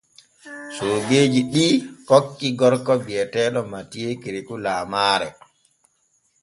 Soogeeji 0.75 1.41
ɗi 1.53 1.65
kokki 2.09 2.47
gorko 2.59 2.93
bi’eteeɗo 3.05 3.61
MATHIEU 3.71 4.13
KEREKOU 4.23 4.57
laamaare. 4.65 5.27